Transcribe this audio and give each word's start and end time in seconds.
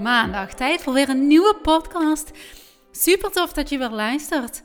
Maandag, 0.00 0.54
tijd 0.54 0.82
voor 0.82 0.92
weer 0.92 1.08
een 1.08 1.26
nieuwe 1.26 1.56
podcast. 1.62 2.30
Super 2.90 3.30
tof 3.30 3.52
dat 3.52 3.68
je 3.68 3.78
weer 3.78 3.90
luistert. 3.90 4.62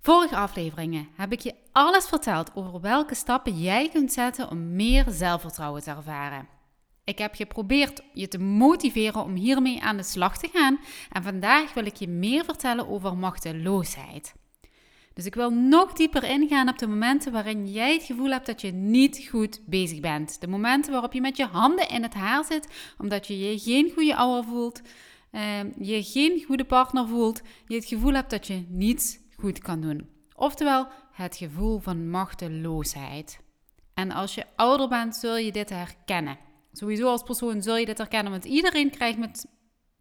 Vorige 0.00 0.36
afleveringen 0.36 1.08
heb 1.16 1.32
ik 1.32 1.40
je 1.40 1.54
alles 1.72 2.06
verteld 2.06 2.50
over 2.54 2.80
welke 2.80 3.14
stappen 3.14 3.60
jij 3.60 3.88
kunt 3.88 4.12
zetten 4.12 4.50
om 4.50 4.76
meer 4.76 5.04
zelfvertrouwen 5.08 5.82
te 5.82 5.90
ervaren. 5.90 6.48
Ik 7.04 7.18
heb 7.18 7.34
geprobeerd 7.34 8.02
je 8.12 8.28
te 8.28 8.38
motiveren 8.38 9.22
om 9.22 9.34
hiermee 9.34 9.82
aan 9.82 9.96
de 9.96 10.02
slag 10.02 10.38
te 10.38 10.48
gaan 10.52 10.80
en 11.12 11.22
vandaag 11.22 11.74
wil 11.74 11.86
ik 11.86 11.96
je 11.96 12.08
meer 12.08 12.44
vertellen 12.44 12.88
over 12.88 13.16
machteloosheid. 13.16 14.34
Dus 15.14 15.26
ik 15.26 15.34
wil 15.34 15.50
nog 15.50 15.92
dieper 15.92 16.24
ingaan 16.24 16.68
op 16.68 16.78
de 16.78 16.86
momenten 16.86 17.32
waarin 17.32 17.66
jij 17.72 17.92
het 17.92 18.02
gevoel 18.02 18.30
hebt 18.30 18.46
dat 18.46 18.60
je 18.60 18.72
niet 18.72 19.26
goed 19.30 19.60
bezig 19.66 20.00
bent. 20.00 20.40
De 20.40 20.46
momenten 20.46 20.92
waarop 20.92 21.12
je 21.12 21.20
met 21.20 21.36
je 21.36 21.46
handen 21.46 21.88
in 21.88 22.02
het 22.02 22.14
haar 22.14 22.44
zit, 22.44 22.68
omdat 22.98 23.26
je 23.26 23.38
je 23.38 23.58
geen 23.58 23.92
goede 23.94 24.16
ouder 24.16 24.44
voelt, 24.44 24.80
uh, 25.32 25.40
je 25.78 26.02
geen 26.02 26.44
goede 26.44 26.64
partner 26.64 27.08
voelt, 27.08 27.42
je 27.66 27.74
het 27.74 27.84
gevoel 27.84 28.12
hebt 28.12 28.30
dat 28.30 28.46
je 28.46 28.64
niets 28.68 29.18
goed 29.36 29.58
kan 29.58 29.80
doen. 29.80 30.08
Oftewel, 30.34 30.86
het 31.12 31.36
gevoel 31.36 31.78
van 31.78 32.10
machteloosheid. 32.10 33.40
En 33.94 34.10
als 34.10 34.34
je 34.34 34.44
ouder 34.56 34.88
bent, 34.88 35.16
zul 35.16 35.36
je 35.36 35.52
dit 35.52 35.70
herkennen. 35.70 36.38
Sowieso 36.72 37.08
als 37.08 37.22
persoon 37.22 37.62
zul 37.62 37.76
je 37.76 37.86
dit 37.86 37.98
herkennen, 37.98 38.32
want 38.32 38.44
iedereen 38.44 38.90
krijgt 38.90 39.18
met 39.18 39.46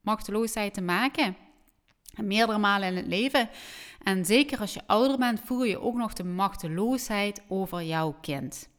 machteloosheid 0.01 0.73
te 0.73 0.81
maken. 0.81 1.35
Meerdere 2.21 2.57
malen 2.57 2.87
in 2.87 2.95
het 2.95 3.07
leven. 3.07 3.49
En 4.03 4.25
zeker 4.25 4.59
als 4.59 4.73
je 4.73 4.81
ouder 4.85 5.17
bent, 5.17 5.39
voel 5.39 5.63
je 5.63 5.81
ook 5.81 5.95
nog 5.95 6.13
de 6.13 6.23
machteloosheid 6.23 7.41
over 7.47 7.83
jouw 7.83 8.15
kind. 8.21 8.69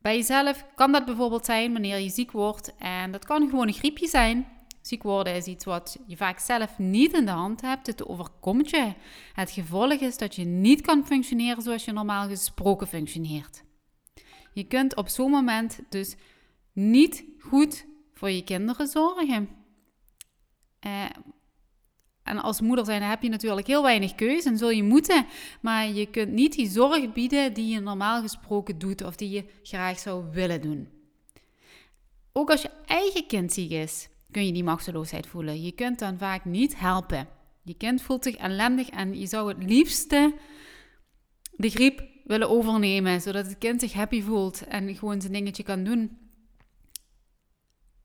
Bij 0.00 0.16
jezelf 0.16 0.64
kan 0.74 0.92
dat 0.92 1.04
bijvoorbeeld 1.04 1.44
zijn 1.44 1.72
wanneer 1.72 1.98
je 1.98 2.08
ziek 2.08 2.30
wordt. 2.30 2.76
En 2.76 3.12
dat 3.12 3.24
kan 3.24 3.48
gewoon 3.48 3.66
een 3.66 3.74
griepje 3.74 4.06
zijn. 4.06 4.46
Ziek 4.80 5.02
worden 5.02 5.34
is 5.34 5.46
iets 5.46 5.64
wat 5.64 5.98
je 6.06 6.16
vaak 6.16 6.38
zelf 6.38 6.78
niet 6.78 7.12
in 7.12 7.24
de 7.24 7.30
hand 7.30 7.60
hebt. 7.60 7.86
Het 7.86 8.06
overkomt 8.06 8.70
je. 8.70 8.92
Het 9.32 9.50
gevolg 9.50 9.92
is 9.92 10.18
dat 10.18 10.34
je 10.34 10.44
niet 10.44 10.80
kan 10.80 11.06
functioneren 11.06 11.62
zoals 11.62 11.84
je 11.84 11.92
normaal 11.92 12.28
gesproken 12.28 12.86
functioneert. 12.86 13.62
Je 14.52 14.64
kunt 14.64 14.96
op 14.96 15.08
zo'n 15.08 15.30
moment 15.30 15.80
dus 15.88 16.16
niet 16.72 17.24
goed 17.38 17.86
voor 18.12 18.30
je 18.30 18.44
kinderen 18.44 18.86
zorgen. 18.86 19.48
Eh, 20.78 21.04
en 22.24 22.38
als 22.38 22.60
moeder 22.60 22.84
zijn 22.84 23.02
heb 23.02 23.22
je 23.22 23.28
natuurlijk 23.28 23.66
heel 23.66 23.82
weinig 23.82 24.14
keuze 24.14 24.48
en 24.48 24.58
zul 24.58 24.70
je 24.70 24.82
moeten. 24.82 25.26
Maar 25.60 25.88
je 25.88 26.06
kunt 26.06 26.32
niet 26.32 26.52
die 26.52 26.68
zorg 26.68 27.12
bieden 27.12 27.52
die 27.54 27.72
je 27.72 27.80
normaal 27.80 28.20
gesproken 28.20 28.78
doet 28.78 29.04
of 29.04 29.16
die 29.16 29.30
je 29.30 29.44
graag 29.62 29.98
zou 29.98 30.24
willen 30.32 30.60
doen. 30.60 30.88
Ook 32.32 32.50
als 32.50 32.62
je 32.62 32.70
eigen 32.86 33.26
kind 33.26 33.52
ziek 33.52 33.70
is, 33.70 34.08
kun 34.30 34.46
je 34.46 34.52
die 34.52 34.64
machteloosheid 34.64 35.26
voelen. 35.26 35.62
Je 35.62 35.72
kunt 35.72 35.98
dan 35.98 36.18
vaak 36.18 36.44
niet 36.44 36.78
helpen. 36.78 37.28
Je 37.62 37.74
kind 37.74 38.02
voelt 38.02 38.24
zich 38.24 38.36
ellendig 38.36 38.88
en 38.88 39.18
je 39.18 39.26
zou 39.26 39.48
het 39.48 39.62
liefste 39.62 40.34
de 41.52 41.70
griep 41.70 42.02
willen 42.24 42.50
overnemen, 42.50 43.20
zodat 43.20 43.46
het 43.46 43.58
kind 43.58 43.80
zich 43.80 43.92
happy 43.92 44.22
voelt 44.22 44.66
en 44.66 44.96
gewoon 44.96 45.20
zijn 45.20 45.32
dingetje 45.32 45.62
kan 45.62 45.84
doen. 45.84 46.18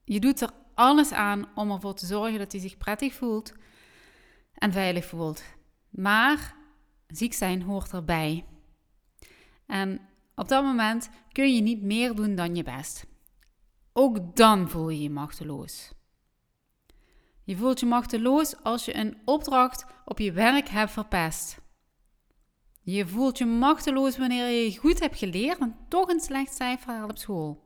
Je 0.04 0.20
doet 0.20 0.42
er 0.42 0.50
alles 0.74 1.12
aan 1.12 1.48
om 1.56 1.72
ervoor 1.72 1.94
te 1.94 2.06
zorgen 2.06 2.40
dat 2.40 2.52
hij 2.52 2.62
zich 2.62 2.78
prettig 2.78 3.14
voelt 3.14 3.54
en 4.58 4.72
veilig 4.72 5.06
voelt. 5.06 5.44
Maar 5.90 6.56
ziek 7.08 7.34
zijn 7.34 7.62
hoort 7.62 7.94
erbij. 7.94 8.46
En 9.66 10.00
op 10.36 10.48
dat 10.48 10.64
moment 10.64 11.10
kun 11.32 11.56
je 11.56 11.62
niet 11.62 11.82
meer 11.82 12.16
doen 12.16 12.36
dan 12.36 12.56
je 12.56 12.64
best. 12.64 13.06
Ook 13.94 14.36
dan 14.36 14.70
voel 14.70 14.90
je 14.90 15.02
je 15.02 15.10
machteloos. 15.10 15.92
Je 17.44 17.58
voelt 17.58 17.80
je 17.80 17.86
machteloos 17.86 18.64
als 18.64 18.86
je 18.86 18.96
een 18.96 19.18
opdracht 19.26 19.86
op 20.06 20.20
je 20.20 20.32
werk 20.32 20.70
hebt 20.70 20.92
verpest. 20.92 21.60
Je 22.82 23.08
voelt 23.08 23.38
je 23.38 23.46
machteloos 23.46 24.18
wanneer 24.18 24.48
je 24.48 24.78
goed 24.78 25.00
hebt 25.00 25.18
geleerd 25.18 25.60
en 25.60 25.76
toch 25.88 26.10
een 26.10 26.20
slecht 26.20 26.54
cijfer 26.54 26.94
haalt 26.94 27.12
op 27.12 27.18
school. 27.18 27.66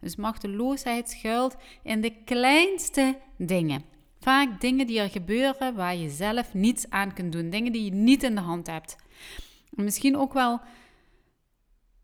Dus 0.00 0.16
machteloosheid 0.16 1.10
schuilt 1.10 1.56
in 1.82 2.00
de 2.00 2.22
kleinste 2.24 3.18
dingen. 3.36 3.84
Vaak 4.20 4.60
dingen 4.60 4.86
die 4.86 5.00
er 5.00 5.10
gebeuren 5.10 5.74
waar 5.74 5.96
je 5.96 6.10
zelf 6.10 6.54
niets 6.54 6.90
aan 6.90 7.14
kunt 7.14 7.32
doen. 7.32 7.50
Dingen 7.50 7.72
die 7.72 7.84
je 7.84 7.92
niet 7.92 8.22
in 8.22 8.34
de 8.34 8.40
hand 8.40 8.66
hebt. 8.66 8.96
misschien 9.70 10.16
ook 10.16 10.32
wel, 10.32 10.60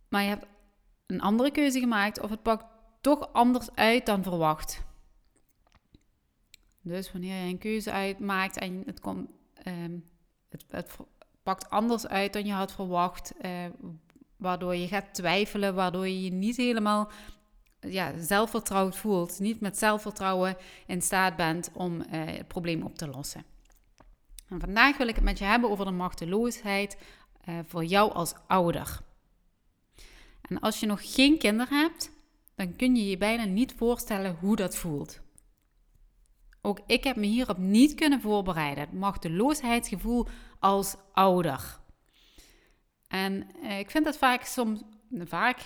maar 0.08 0.22
je 0.22 0.28
hebt 0.28 0.46
een 1.06 1.20
andere 1.20 1.50
keuze 1.50 1.80
gemaakt 1.80 2.20
of 2.20 2.30
het 2.30 2.42
pakt 2.42 2.64
toch 3.00 3.32
anders 3.32 3.74
uit 3.74 4.06
dan 4.06 4.22
verwacht. 4.22 4.84
Dus 6.80 7.12
wanneer 7.12 7.44
je 7.44 7.50
een 7.50 7.58
keuze 7.58 7.90
uitmaakt 7.90 8.58
en 8.58 8.82
het, 8.86 9.00
komt, 9.00 9.28
ehm, 9.54 9.98
het, 10.48 10.64
het, 10.68 10.96
pakt 11.42 11.70
anders 11.70 12.06
uit 12.06 12.32
dan 12.32 12.46
je 12.46 12.52
had 12.52 12.72
verwacht, 12.72 13.32
uh, 13.42 13.64
waardoor 14.36 14.74
je 14.74 14.88
gaat 14.88 15.14
twijfelen, 15.14 15.74
waardoor 15.74 16.08
je 16.08 16.22
je 16.22 16.32
niet 16.32 16.56
helemaal 16.56 17.10
ja, 17.88 18.12
zelfvertrouwd 18.18 18.96
voelt, 18.96 19.38
niet 19.38 19.60
met 19.60 19.78
zelfvertrouwen 19.78 20.56
in 20.86 21.02
staat 21.02 21.36
bent 21.36 21.70
om 21.72 22.00
uh, 22.00 22.04
het 22.10 22.48
probleem 22.48 22.82
op 22.82 22.96
te 22.98 23.08
lossen. 23.08 23.44
En 24.48 24.60
vandaag 24.60 24.96
wil 24.96 25.08
ik 25.08 25.14
het 25.14 25.24
met 25.24 25.38
je 25.38 25.44
hebben 25.44 25.70
over 25.70 25.84
de 25.84 25.90
machteloosheid 25.90 26.96
uh, 27.48 27.58
voor 27.66 27.84
jou 27.84 28.12
als 28.12 28.34
ouder. 28.46 29.00
En 30.40 30.60
als 30.60 30.80
je 30.80 30.86
nog 30.86 31.14
geen 31.14 31.38
kinderen 31.38 31.78
hebt, 31.78 32.10
dan 32.54 32.76
kun 32.76 32.96
je 32.96 33.08
je 33.08 33.16
bijna 33.16 33.44
niet 33.44 33.74
voorstellen 33.76 34.36
hoe 34.40 34.56
dat 34.56 34.76
voelt. 34.76 35.20
Ook 36.62 36.80
ik 36.86 37.04
heb 37.04 37.16
me 37.16 37.26
hierop 37.26 37.58
niet 37.58 37.94
kunnen 37.94 38.20
voorbereiden. 38.20 38.84
Het 38.84 38.92
machteloosheidsgevoel 38.92 40.26
als 40.58 40.96
ouder. 41.12 41.78
En 43.08 43.46
uh, 43.62 43.78
ik 43.78 43.90
vind 43.90 44.04
dat 44.04 44.16
vaak 44.16 44.42
soms, 44.42 44.80
vaak 45.18 45.60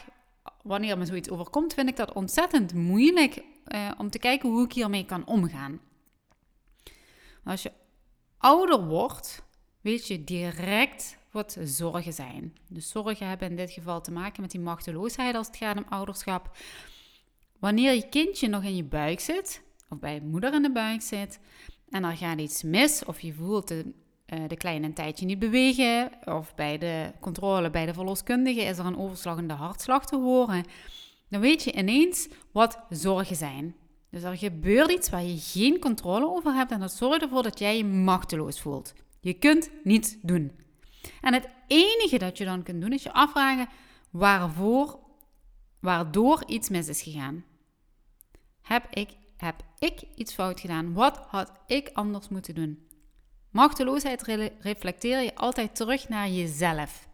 wanneer 0.63 0.99
me 0.99 1.05
zoiets 1.05 1.31
overkomt, 1.31 1.75
vind 1.75 1.89
ik 1.89 1.97
dat 1.97 2.13
ontzettend 2.13 2.75
moeilijk 2.75 3.43
uh, 3.67 3.91
om 3.99 4.11
te 4.11 4.19
kijken 4.19 4.49
hoe 4.49 4.65
ik 4.65 4.73
hiermee 4.73 5.05
kan 5.05 5.27
omgaan. 5.27 5.81
Als 7.45 7.63
je 7.63 7.73
ouder 8.39 8.87
wordt, 8.87 9.43
weet 9.81 10.07
je 10.07 10.25
direct 10.25 11.19
wat 11.31 11.57
zorgen 11.63 12.13
zijn. 12.13 12.57
Dus 12.69 12.91
zorgen 12.91 13.29
hebben 13.29 13.51
in 13.51 13.57
dit 13.57 13.71
geval 13.71 14.01
te 14.01 14.13
maken 14.13 14.41
met 14.41 14.51
die 14.51 14.61
machteloosheid 14.61 15.35
als 15.35 15.47
het 15.47 15.57
gaat 15.57 15.77
om 15.77 15.85
ouderschap. 15.89 16.57
Wanneer 17.59 17.95
je 17.95 18.09
kindje 18.09 18.49
nog 18.49 18.63
in 18.63 18.77
je 18.77 18.85
buik 18.85 19.21
zit, 19.21 19.63
of 19.89 19.99
bij 19.99 20.15
je 20.15 20.23
moeder 20.23 20.55
in 20.55 20.63
de 20.63 20.73
buik 20.73 21.03
zit, 21.03 21.41
en 21.89 22.05
er 22.05 22.17
gaat 22.17 22.41
iets 22.41 22.63
mis, 22.63 23.05
of 23.05 23.21
je 23.21 23.33
voelt 23.33 23.69
de 23.69 23.93
de 24.47 24.57
kleine 24.57 24.93
tijdje 24.93 25.27
niet 25.27 25.39
bewegen. 25.39 26.11
Of 26.25 26.55
bij 26.55 26.79
de 26.79 27.13
controle 27.21 27.71
bij 27.71 27.87
de 27.87 27.95
verloskundige 27.95 28.61
is 28.61 28.79
er 28.79 28.87
een 28.87 28.99
overslagende 28.99 29.55
hartslag 29.55 30.07
te 30.07 30.17
horen. 30.17 30.65
Dan 31.29 31.41
weet 31.41 31.63
je 31.63 31.73
ineens 31.73 32.29
wat 32.53 32.79
zorgen 32.89 33.37
zijn. 33.37 33.75
Dus 34.11 34.23
er 34.23 34.37
gebeurt 34.37 34.91
iets 34.91 35.11
waar 35.11 35.25
je 35.25 35.39
geen 35.39 35.79
controle 35.79 36.27
over 36.27 36.53
hebt 36.53 36.71
en 36.71 36.81
dat 36.81 36.93
zorgt 36.93 37.23
ervoor 37.23 37.43
dat 37.43 37.59
jij 37.59 37.77
je 37.77 37.85
machteloos 37.85 38.61
voelt. 38.61 38.93
Je 39.21 39.33
kunt 39.33 39.71
niets 39.85 40.17
doen. 40.23 40.53
En 41.21 41.35
het 41.35 41.49
enige 41.67 42.19
dat 42.19 42.39
je 42.39 42.45
dan 42.45 42.63
kunt 42.63 42.81
doen 42.81 42.93
is 42.93 43.03
je 43.03 43.13
afvragen 43.13 43.69
waarvoor, 44.11 44.99
waardoor 45.81 46.43
iets 46.47 46.69
mis 46.69 46.89
is 46.89 47.03
gegaan. 47.03 47.45
Heb 48.63 48.87
ik, 48.91 49.09
heb 49.37 49.63
ik 49.79 50.03
iets 50.15 50.35
fout 50.35 50.61
gedaan? 50.61 50.93
Wat 50.93 51.17
had 51.29 51.53
ik 51.67 51.91
anders 51.93 52.29
moeten 52.29 52.55
doen? 52.55 52.90
Machteloosheid 53.51 54.23
reflecteer 54.61 55.21
je 55.21 55.35
altijd 55.35 55.77
terug 55.77 56.09
naar 56.09 56.29
jezelf. 56.29 57.09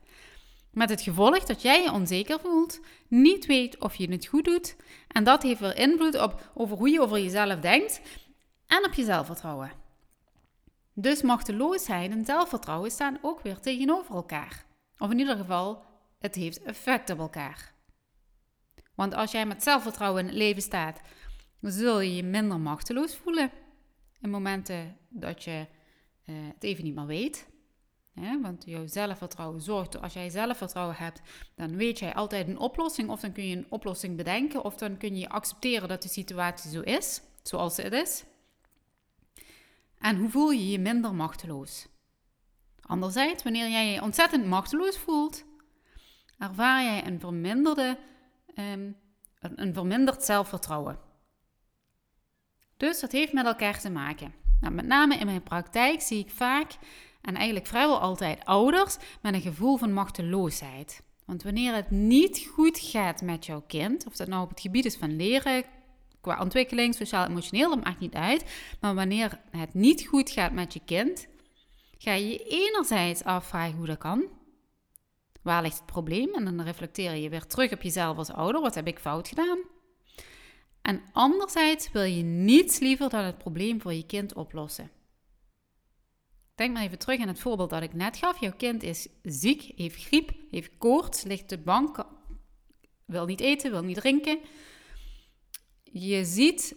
Met 0.70 0.90
het 0.90 1.00
gevolg 1.00 1.44
dat 1.44 1.62
jij 1.62 1.82
je 1.82 1.92
onzeker 1.92 2.40
voelt, 2.40 2.80
niet 3.08 3.46
weet 3.46 3.78
of 3.78 3.94
je 3.94 4.10
het 4.10 4.26
goed 4.26 4.44
doet 4.44 4.76
en 5.08 5.24
dat 5.24 5.42
heeft 5.42 5.60
weer 5.60 5.76
invloed 5.76 6.20
op 6.20 6.50
over 6.54 6.76
hoe 6.76 6.90
je 6.90 7.00
over 7.00 7.18
jezelf 7.18 7.60
denkt 7.60 8.00
en 8.66 8.84
op 8.84 8.92
je 8.92 9.04
zelfvertrouwen. 9.04 9.72
Dus 10.92 11.22
machteloosheid 11.22 12.10
en 12.10 12.24
zelfvertrouwen 12.24 12.90
staan 12.90 13.18
ook 13.22 13.40
weer 13.40 13.60
tegenover 13.60 14.14
elkaar. 14.14 14.64
Of 14.98 15.10
in 15.10 15.18
ieder 15.18 15.36
geval, 15.36 15.84
het 16.18 16.34
heeft 16.34 16.62
effect 16.62 17.10
op 17.10 17.18
elkaar. 17.18 17.74
Want 18.94 19.14
als 19.14 19.30
jij 19.30 19.46
met 19.46 19.62
zelfvertrouwen 19.62 20.20
in 20.20 20.26
het 20.26 20.36
leven 20.36 20.62
staat, 20.62 21.00
zul 21.60 22.00
je 22.00 22.16
je 22.16 22.22
minder 22.22 22.60
machteloos 22.60 23.16
voelen. 23.16 23.50
In 24.20 24.30
momenten 24.30 24.96
dat 25.08 25.44
je 25.44 25.66
uh, 26.26 26.36
het 26.54 26.64
even 26.64 26.84
niet 26.84 26.94
meer 26.94 27.06
weet. 27.06 27.46
want 28.42 28.64
jouw 28.66 28.86
zelfvertrouwen 28.86 29.60
zorgt, 29.60 30.00
als 30.00 30.12
jij 30.12 30.30
zelfvertrouwen 30.30 30.96
hebt, 30.96 31.20
dan 31.54 31.76
weet 31.76 31.98
jij 31.98 32.14
altijd 32.14 32.48
een 32.48 32.58
oplossing. 32.58 33.10
Of 33.10 33.20
dan 33.20 33.32
kun 33.32 33.48
je 33.48 33.56
een 33.56 33.66
oplossing 33.68 34.16
bedenken, 34.16 34.64
of 34.64 34.76
dan 34.76 34.96
kun 34.96 35.16
je 35.16 35.28
accepteren 35.28 35.88
dat 35.88 36.02
de 36.02 36.08
situatie 36.08 36.70
zo 36.70 36.80
is, 36.80 37.20
zoals 37.42 37.76
het 37.76 37.92
is. 37.92 38.24
En 39.98 40.16
hoe 40.16 40.30
voel 40.30 40.50
je 40.50 40.70
je 40.70 40.78
minder 40.78 41.14
machteloos? 41.14 41.86
Anderzijds, 42.80 43.42
wanneer 43.42 43.68
jij 43.68 43.92
je 43.92 44.02
ontzettend 44.02 44.46
machteloos 44.46 44.98
voelt, 44.98 45.44
ervaar 46.38 46.84
jij 46.84 47.06
een, 47.06 47.20
verminderde, 47.20 47.98
um, 48.54 48.96
een 49.40 49.74
verminderd 49.74 50.22
zelfvertrouwen. 50.22 50.98
Dus 52.76 53.00
dat 53.00 53.12
heeft 53.12 53.32
met 53.32 53.46
elkaar 53.46 53.80
te 53.80 53.90
maken. 53.90 54.34
Nou, 54.60 54.74
met 54.74 54.86
name 54.86 55.16
in 55.16 55.26
mijn 55.26 55.42
praktijk 55.42 56.00
zie 56.00 56.18
ik 56.18 56.30
vaak, 56.30 56.76
en 57.22 57.34
eigenlijk 57.34 57.66
vrijwel 57.66 58.00
altijd, 58.00 58.44
ouders 58.44 58.96
met 59.22 59.34
een 59.34 59.40
gevoel 59.40 59.76
van 59.76 59.92
machteloosheid. 59.92 61.02
Want 61.24 61.42
wanneer 61.42 61.74
het 61.74 61.90
niet 61.90 62.48
goed 62.52 62.78
gaat 62.78 63.22
met 63.22 63.46
jouw 63.46 63.62
kind, 63.66 64.06
of 64.06 64.16
dat 64.16 64.28
nou 64.28 64.42
op 64.42 64.48
het 64.48 64.60
gebied 64.60 64.84
is 64.84 64.96
van 64.96 65.16
leren, 65.16 65.64
qua 66.20 66.40
ontwikkeling, 66.40 66.94
sociaal-emotioneel, 66.94 67.68
dat 67.68 67.84
maakt 67.84 68.00
niet 68.00 68.14
uit. 68.14 68.44
Maar 68.80 68.94
wanneer 68.94 69.40
het 69.50 69.74
niet 69.74 70.06
goed 70.06 70.30
gaat 70.30 70.52
met 70.52 70.72
je 70.72 70.80
kind, 70.84 71.26
ga 71.98 72.12
je 72.12 72.28
je 72.28 72.44
enerzijds 72.48 73.24
afvragen 73.24 73.76
hoe 73.76 73.86
dat 73.86 73.98
kan. 73.98 74.24
Waar 75.42 75.62
ligt 75.62 75.76
het 75.76 75.86
probleem? 75.86 76.34
En 76.34 76.44
dan 76.44 76.60
reflecteer 76.60 77.14
je 77.14 77.28
weer 77.28 77.46
terug 77.46 77.72
op 77.72 77.82
jezelf 77.82 78.16
als 78.16 78.30
ouder. 78.30 78.60
Wat 78.60 78.74
heb 78.74 78.86
ik 78.86 78.98
fout 78.98 79.28
gedaan? 79.28 79.58
En 80.86 81.02
anderzijds 81.12 81.92
wil 81.92 82.02
je 82.02 82.22
niets 82.22 82.78
liever 82.78 83.08
dan 83.08 83.24
het 83.24 83.38
probleem 83.38 83.80
voor 83.80 83.92
je 83.92 84.06
kind 84.06 84.34
oplossen. 84.34 84.90
Denk 86.54 86.72
maar 86.72 86.82
even 86.82 86.98
terug 86.98 87.20
aan 87.20 87.28
het 87.28 87.38
voorbeeld 87.38 87.70
dat 87.70 87.82
ik 87.82 87.94
net 87.94 88.16
gaf. 88.16 88.40
Jouw 88.40 88.56
kind 88.56 88.82
is 88.82 89.08
ziek, 89.22 89.72
heeft 89.76 90.04
griep, 90.04 90.32
heeft 90.50 90.78
koorts, 90.78 91.22
ligt 91.22 91.48
de 91.48 91.58
bank, 91.58 92.06
wil 93.04 93.26
niet 93.26 93.40
eten, 93.40 93.70
wil 93.70 93.82
niet 93.82 93.96
drinken. 93.96 94.38
Je 95.82 96.24
ziet 96.24 96.76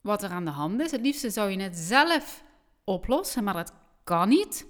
wat 0.00 0.22
er 0.22 0.30
aan 0.30 0.44
de 0.44 0.50
hand 0.50 0.80
is. 0.80 0.90
Het 0.90 1.00
liefste 1.00 1.30
zou 1.30 1.50
je 1.50 1.60
het 1.60 1.76
zelf 1.76 2.44
oplossen, 2.84 3.44
maar 3.44 3.54
dat 3.54 3.72
kan 4.04 4.28
niet. 4.28 4.66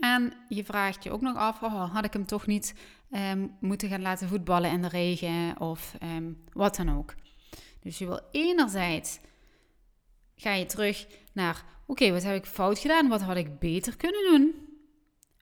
En 0.00 0.32
je 0.48 0.64
vraagt 0.64 1.04
je 1.04 1.10
ook 1.10 1.20
nog 1.20 1.36
af, 1.36 1.62
oh, 1.62 1.94
had 1.94 2.04
ik 2.04 2.12
hem 2.12 2.26
toch 2.26 2.46
niet 2.46 2.74
um, 3.10 3.56
moeten 3.60 3.88
gaan 3.88 4.02
laten 4.02 4.28
voetballen 4.28 4.70
in 4.70 4.82
de 4.82 4.88
regen 4.88 5.60
of 5.60 5.94
um, 6.02 6.42
wat 6.52 6.76
dan 6.76 6.96
ook. 6.96 7.14
Dus 7.80 7.98
je 7.98 8.06
wil 8.06 8.20
enerzijds 8.30 9.20
ga 10.36 10.52
je 10.52 10.66
terug 10.66 11.06
naar, 11.32 11.64
oké, 11.86 12.10
wat 12.12 12.22
heb 12.22 12.36
ik 12.36 12.46
fout 12.46 12.78
gedaan? 12.78 13.08
Wat 13.08 13.20
had 13.20 13.36
ik 13.36 13.58
beter 13.58 13.96
kunnen 13.96 14.30
doen? 14.30 14.54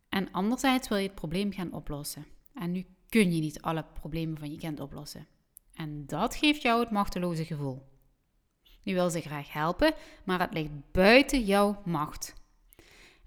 En 0.08 0.32
anderzijds 0.32 0.88
wil 0.88 0.98
je 0.98 1.06
het 1.06 1.14
probleem 1.14 1.52
gaan 1.52 1.72
oplossen. 1.72 2.26
En 2.54 2.72
nu 2.72 2.86
kun 3.08 3.34
je 3.34 3.40
niet 3.40 3.62
alle 3.62 3.84
problemen 4.00 4.38
van 4.38 4.50
je 4.50 4.58
kind 4.58 4.80
oplossen. 4.80 5.26
En 5.74 6.06
dat 6.06 6.34
geeft 6.36 6.62
jou 6.62 6.80
het 6.80 6.90
machteloze 6.90 7.44
gevoel. 7.44 7.88
Je 8.82 8.94
wil 8.94 9.10
ze 9.10 9.20
graag 9.20 9.52
helpen, 9.52 9.94
maar 10.24 10.40
het 10.40 10.52
ligt 10.52 10.70
buiten 10.92 11.44
jouw 11.44 11.82
macht. 11.84 12.34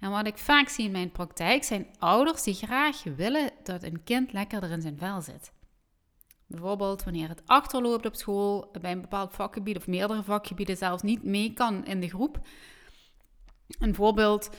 En 0.01 0.11
wat 0.11 0.27
ik 0.27 0.37
vaak 0.37 0.69
zie 0.69 0.85
in 0.85 0.91
mijn 0.91 1.11
praktijk 1.11 1.63
zijn 1.63 1.87
ouders 1.99 2.43
die 2.43 2.53
graag 2.53 3.03
willen 3.03 3.51
dat 3.63 3.83
een 3.83 4.03
kind 4.03 4.33
lekkerder 4.33 4.71
in 4.71 4.81
zijn 4.81 4.97
vel 4.97 5.21
zit. 5.21 5.53
Bijvoorbeeld 6.47 7.03
wanneer 7.03 7.29
het 7.29 7.41
achterloopt 7.45 8.05
op 8.05 8.15
school, 8.15 8.71
bij 8.81 8.91
een 8.91 9.01
bepaald 9.01 9.33
vakgebied 9.33 9.77
of 9.77 9.87
meerdere 9.87 10.23
vakgebieden 10.23 10.77
zelfs 10.77 11.03
niet 11.03 11.23
mee 11.23 11.53
kan 11.53 11.85
in 11.85 11.99
de 11.99 12.09
groep. 12.09 12.39
Een 13.79 13.95
voorbeeld, 13.95 14.49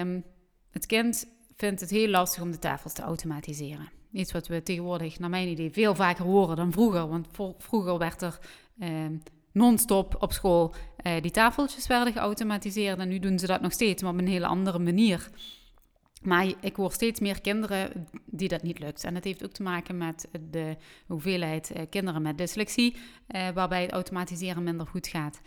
um, 0.00 0.24
het 0.70 0.86
kind 0.86 1.26
vindt 1.56 1.80
het 1.80 1.90
heel 1.90 2.08
lastig 2.08 2.42
om 2.42 2.50
de 2.50 2.58
tafels 2.58 2.92
te 2.92 3.02
automatiseren. 3.02 3.90
Iets 4.12 4.32
wat 4.32 4.46
we 4.46 4.62
tegenwoordig, 4.62 5.18
naar 5.18 5.30
mijn 5.30 5.48
idee, 5.48 5.70
veel 5.70 5.94
vaker 5.94 6.24
horen 6.24 6.56
dan 6.56 6.72
vroeger. 6.72 7.08
Want 7.08 7.26
vroeger 7.58 7.98
werd 7.98 8.22
er 8.22 8.38
um, 8.80 9.22
non-stop 9.58 10.16
op 10.22 10.32
school 10.32 10.74
uh, 11.02 11.20
die 11.20 11.30
tafeltjes 11.30 11.86
werden 11.86 12.12
geautomatiseerd. 12.12 12.98
En 12.98 13.08
nu 13.08 13.18
doen 13.18 13.38
ze 13.38 13.46
dat 13.46 13.60
nog 13.60 13.72
steeds, 13.72 14.02
maar 14.02 14.12
op 14.12 14.18
een 14.18 14.28
hele 14.28 14.46
andere 14.46 14.78
manier. 14.78 15.30
Maar 16.22 16.52
ik 16.60 16.76
hoor 16.76 16.92
steeds 16.92 17.20
meer 17.20 17.40
kinderen 17.40 18.08
die 18.26 18.48
dat 18.48 18.62
niet 18.62 18.78
lukt. 18.78 19.04
En 19.04 19.14
dat 19.14 19.24
heeft 19.24 19.44
ook 19.44 19.52
te 19.52 19.62
maken 19.62 19.96
met 19.96 20.28
de 20.50 20.76
hoeveelheid 21.06 21.70
uh, 21.76 21.82
kinderen 21.90 22.22
met 22.22 22.38
dyslexie, 22.38 22.96
uh, 23.28 23.48
waarbij 23.48 23.82
het 23.82 23.92
automatiseren 23.92 24.62
minder 24.62 24.86
goed 24.86 25.06
gaat. 25.06 25.40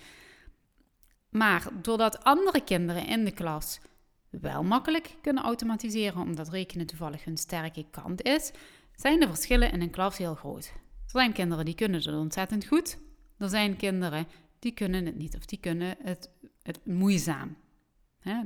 Maar 1.30 1.68
doordat 1.82 2.24
andere 2.24 2.64
kinderen 2.64 3.08
in 3.08 3.26
de 3.26 3.32
klas 3.32 3.80
wel 4.30 4.64
makkelijk 4.64 5.16
kunnen 5.22 5.44
automatiseren, 5.44 6.22
omdat 6.22 6.50
rekenen 6.50 6.86
toevallig 6.86 7.24
hun 7.24 7.38
sterke 7.38 7.86
kant 7.92 8.22
is, 8.22 8.52
zijn 8.96 9.20
de 9.20 9.28
verschillen 9.28 9.72
in 9.72 9.82
een 9.82 9.90
klas 9.90 10.18
heel 10.18 10.36
groot. 10.36 10.66
Er 11.06 11.20
zijn 11.20 11.34
kinderen 11.34 11.66
die 11.66 11.76
kunnen 11.76 12.02
het 12.02 12.16
ontzettend 12.16 12.66
goed. 12.66 12.98
Er 13.42 13.50
zijn 13.50 13.76
kinderen 13.76 14.28
die 14.60 14.72
kunnen 14.72 15.06
het 15.06 15.16
niet 15.16 15.36
of 15.36 15.46
die 15.46 15.60
kunnen 15.60 15.96
het, 16.04 16.30
het 16.62 16.86
moeizaam. 16.86 17.58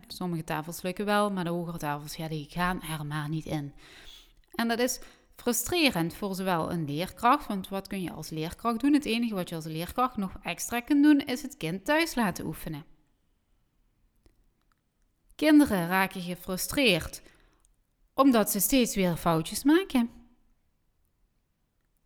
sommige 0.07 0.43
tafels 0.43 0.81
lukken 0.81 1.05
wel, 1.05 1.31
maar 1.31 1.43
de 1.43 1.49
hogere 1.49 1.77
tafels 1.77 2.15
ja, 2.15 2.27
die 2.27 2.49
gaan 2.49 2.81
er 2.81 3.05
maar 3.05 3.29
niet 3.29 3.45
in. 3.45 3.73
En 4.51 4.67
dat 4.67 4.79
is 4.79 4.99
frustrerend 5.35 6.13
voor 6.13 6.35
zowel 6.35 6.71
een 6.71 6.85
leerkracht, 6.85 7.47
want 7.47 7.69
wat 7.69 7.87
kun 7.87 8.01
je 8.01 8.11
als 8.11 8.29
leerkracht 8.29 8.79
doen? 8.79 8.93
Het 8.93 9.05
enige 9.05 9.33
wat 9.33 9.49
je 9.49 9.55
als 9.55 9.65
leerkracht 9.65 10.17
nog 10.17 10.37
extra 10.43 10.79
kunt 10.79 11.03
doen, 11.03 11.19
is 11.19 11.41
het 11.41 11.57
kind 11.57 11.85
thuis 11.85 12.15
laten 12.15 12.45
oefenen. 12.45 12.85
Kinderen 15.35 15.87
raken 15.87 16.21
gefrustreerd 16.21 17.21
omdat 18.13 18.51
ze 18.51 18.59
steeds 18.59 18.95
weer 18.95 19.15
foutjes 19.15 19.63
maken. 19.63 20.09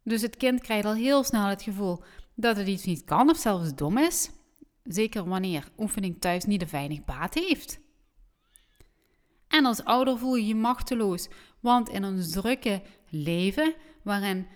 Dus 0.03 0.21
het 0.21 0.37
kind 0.37 0.61
krijgt 0.61 0.85
al 0.85 0.93
heel 0.93 1.23
snel 1.23 1.45
het 1.45 1.61
gevoel 1.61 2.03
dat 2.39 2.57
het 2.57 2.67
iets 2.67 2.83
niet 2.83 3.03
kan 3.03 3.29
of 3.29 3.37
zelfs 3.37 3.75
dom 3.75 3.97
is. 3.97 4.29
Zeker 4.83 5.29
wanneer 5.29 5.71
oefening 5.77 6.19
thuis 6.19 6.45
niet 6.45 6.59
de 6.59 6.69
weinig 6.69 7.05
baat 7.05 7.33
heeft. 7.33 7.79
En 9.47 9.65
als 9.65 9.83
ouder 9.83 10.17
voel 10.17 10.35
je 10.35 10.47
je 10.47 10.55
machteloos, 10.55 11.27
want 11.59 11.89
in 11.89 12.05
ons 12.05 12.31
drukke 12.31 12.81
leven, 13.09 13.73
waarin 14.03 14.47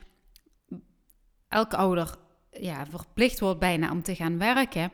elke 1.47 1.75
ouder 1.75 2.15
ja, 2.51 2.85
verplicht 2.85 3.39
wordt 3.39 3.59
bijna 3.59 3.91
om 3.91 4.03
te 4.03 4.15
gaan 4.15 4.37
werken, 4.37 4.91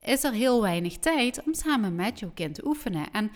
is 0.00 0.24
er 0.24 0.32
heel 0.32 0.62
weinig 0.62 0.98
tijd 0.98 1.42
om 1.42 1.54
samen 1.54 1.94
met 1.94 2.18
jouw 2.18 2.30
kind 2.34 2.54
te 2.54 2.66
oefenen. 2.66 3.10
En 3.10 3.30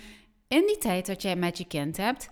in 0.48 0.66
die 0.66 0.78
tijd 0.78 1.06
dat 1.06 1.22
jij 1.22 1.36
met 1.36 1.58
je 1.58 1.66
kind 1.66 1.96
hebt, 1.96 2.30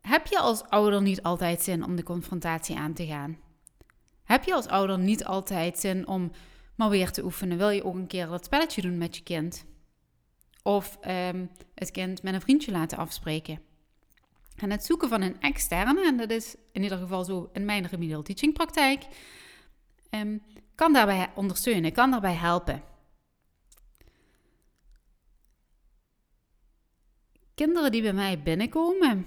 heb 0.00 0.26
je 0.26 0.38
als 0.38 0.62
ouder 0.62 1.02
niet 1.02 1.22
altijd 1.22 1.62
zin 1.62 1.84
om 1.84 1.96
de 1.96 2.02
confrontatie 2.02 2.76
aan 2.76 2.92
te 2.92 3.06
gaan. 3.06 3.43
Heb 4.24 4.44
je 4.44 4.54
als 4.54 4.66
ouder 4.66 4.98
niet 4.98 5.24
altijd 5.24 5.78
zin 5.78 6.06
om 6.06 6.30
maar 6.74 6.90
weer 6.90 7.10
te 7.10 7.24
oefenen? 7.24 7.58
Wil 7.58 7.70
je 7.70 7.84
ook 7.84 7.94
een 7.94 8.06
keer 8.06 8.26
dat 8.26 8.44
spelletje 8.44 8.82
doen 8.82 8.98
met 8.98 9.16
je 9.16 9.22
kind? 9.22 9.64
Of 10.62 10.98
um, 11.06 11.50
het 11.74 11.90
kind 11.90 12.22
met 12.22 12.34
een 12.34 12.40
vriendje 12.40 12.72
laten 12.72 12.98
afspreken? 12.98 13.60
En 14.56 14.70
het 14.70 14.84
zoeken 14.84 15.08
van 15.08 15.22
een 15.22 15.40
externe, 15.40 16.06
en 16.06 16.16
dat 16.16 16.30
is 16.30 16.56
in 16.72 16.82
ieder 16.82 16.98
geval 16.98 17.24
zo 17.24 17.50
in 17.52 17.64
mijn 17.64 17.86
remedial 17.86 18.22
teaching 18.22 18.52
praktijk, 18.52 19.06
um, 20.10 20.42
kan 20.74 20.92
daarbij 20.92 21.30
ondersteunen, 21.34 21.92
kan 21.92 22.10
daarbij 22.10 22.34
helpen. 22.34 22.82
Kinderen 27.54 27.92
die 27.92 28.02
bij 28.02 28.12
mij 28.12 28.42
binnenkomen, 28.42 29.26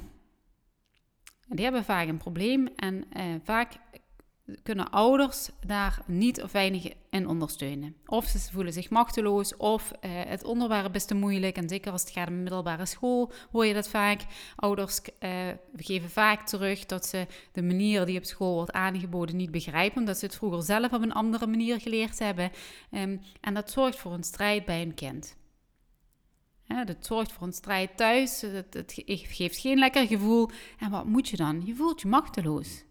die 1.48 1.64
hebben 1.64 1.84
vaak 1.84 2.08
een 2.08 2.18
probleem 2.18 2.68
en 2.68 3.04
uh, 3.18 3.36
vaak 3.44 3.74
kunnen 4.64 4.90
ouders 4.90 5.50
daar 5.66 6.02
niet 6.06 6.42
of 6.42 6.52
weinig 6.52 6.94
in 7.10 7.28
ondersteunen. 7.28 7.96
Of 8.06 8.26
ze 8.26 8.40
voelen 8.52 8.74
zich 8.74 8.90
machteloos, 8.90 9.56
of 9.56 9.92
eh, 9.92 10.12
het 10.14 10.44
onderwerp 10.44 10.96
is 10.96 11.06
te 11.06 11.16
moeilijk. 11.16 11.58
En 11.58 11.70
zeker 11.70 11.92
als 11.92 12.02
het 12.02 12.12
gaat 12.12 12.28
om 12.28 12.44
middelbare 12.44 12.86
school, 12.86 13.32
hoor 13.52 13.66
je 13.66 13.74
dat 13.74 13.90
vaak. 13.90 14.26
Ouders 14.56 15.00
uh, 15.20 15.32
geven 15.76 16.10
vaak 16.10 16.48
terug 16.48 16.86
dat 16.86 17.06
ze 17.06 17.28
de 17.52 17.62
manier 17.62 18.06
die 18.06 18.18
op 18.18 18.24
school 18.24 18.54
wordt 18.54 18.72
aangeboden 18.72 19.36
niet 19.36 19.52
begrijpen, 19.52 20.00
omdat 20.00 20.18
ze 20.18 20.26
het 20.26 20.36
vroeger 20.36 20.64
zelf 20.64 20.94
op 20.94 21.02
een 21.02 21.14
andere 21.14 21.48
manier 21.48 21.82
geleerd 21.82 22.20
hebben. 22.20 22.52
Um, 22.92 23.22
en 23.42 23.54
dat 23.54 23.72
zorgt 23.72 23.98
voor 23.98 24.14
een 24.14 24.24
strijd 24.24 24.66
bij 24.66 24.82
een 24.82 24.94
kind. 24.94 25.36
Dat 26.86 27.06
zorgt 27.06 27.32
voor 27.32 27.48
een 27.48 27.54
strijd 27.54 27.98
thuis. 27.98 28.42
Het, 28.42 28.74
het 28.74 28.94
geeft 29.06 29.58
geen 29.58 29.78
lekker 29.78 30.08
gevoel. 30.08 30.50
En 30.80 30.92
wat 30.92 31.06
moet 31.06 31.30
je 31.30 31.38
dan? 31.38 31.62
Je 31.66 31.76
voelt 31.76 32.02
je 32.02 32.08
machteloos. 32.08 32.86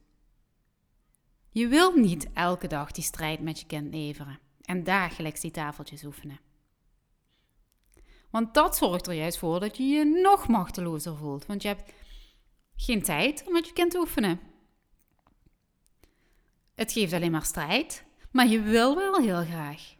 Je 1.56 1.68
wilt 1.68 1.94
niet 1.94 2.32
elke 2.32 2.66
dag 2.66 2.90
die 2.90 3.04
strijd 3.04 3.40
met 3.40 3.60
je 3.60 3.66
kind 3.66 3.94
leveren 3.94 4.38
en 4.62 4.84
dagelijks 4.84 5.40
die 5.40 5.50
tafeltjes 5.50 6.04
oefenen. 6.04 6.40
Want 8.30 8.54
dat 8.54 8.76
zorgt 8.76 9.06
er 9.06 9.14
juist 9.14 9.38
voor 9.38 9.60
dat 9.60 9.76
je 9.76 9.82
je 9.82 10.04
nog 10.04 10.48
machtelozer 10.48 11.16
voelt, 11.16 11.46
want 11.46 11.62
je 11.62 11.68
hebt 11.68 11.92
geen 12.76 13.02
tijd 13.02 13.44
om 13.46 13.52
met 13.52 13.66
je 13.66 13.72
kind 13.72 13.90
te 13.90 13.98
oefenen. 13.98 14.40
Het 16.74 16.92
geeft 16.92 17.12
alleen 17.12 17.30
maar 17.30 17.44
strijd, 17.44 18.04
maar 18.30 18.46
je 18.46 18.60
wil 18.60 18.96
wel 18.96 19.14
heel 19.14 19.44
graag. 19.44 19.94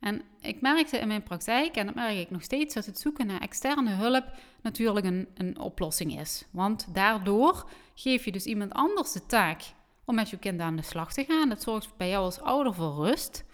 En 0.00 0.22
ik 0.40 0.60
merkte 0.60 0.98
in 0.98 1.08
mijn 1.08 1.22
praktijk, 1.22 1.76
en 1.76 1.86
dat 1.86 1.94
merk 1.94 2.16
ik 2.16 2.30
nog 2.30 2.42
steeds, 2.42 2.74
dat 2.74 2.86
het 2.86 2.98
zoeken 2.98 3.26
naar 3.26 3.40
externe 3.40 3.90
hulp 3.90 4.24
natuurlijk 4.62 5.06
een, 5.06 5.28
een 5.34 5.58
oplossing 5.58 6.20
is. 6.20 6.44
Want 6.50 6.94
daardoor 6.94 7.70
geef 7.94 8.24
je 8.24 8.32
dus 8.32 8.44
iemand 8.46 8.72
anders 8.72 9.12
de 9.12 9.26
taak 9.26 9.62
om 10.04 10.14
met 10.14 10.30
je 10.30 10.38
kind 10.38 10.60
aan 10.60 10.76
de 10.76 10.82
slag 10.82 11.12
te 11.12 11.24
gaan. 11.24 11.48
Dat 11.48 11.62
zorgt 11.62 11.96
bij 11.96 12.08
jou 12.08 12.24
als 12.24 12.40
ouder 12.40 12.74
voor 12.74 12.94
rust. 12.94 13.44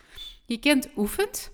Je 0.47 0.59
kind 0.59 0.89
oefent. 0.97 1.53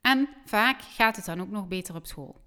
En 0.00 0.28
vaak 0.44 0.82
gaat 0.82 1.16
het 1.16 1.24
dan 1.24 1.40
ook 1.40 1.50
nog 1.50 1.68
beter 1.68 1.94
op 1.94 2.06
school. 2.06 2.40